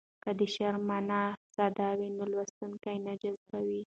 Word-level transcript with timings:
که 0.23 0.31
د 0.39 0.41
شعر 0.55 0.75
مانا 0.87 1.21
ساده 1.55 1.89
وي 1.97 2.09
نو 2.17 2.23
لوستونکی 2.33 2.97
نه 3.05 3.13
جذبوي. 3.21 3.81